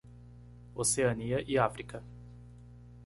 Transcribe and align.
Oceania 0.73 1.43
e 1.47 1.59
África. 1.59 2.03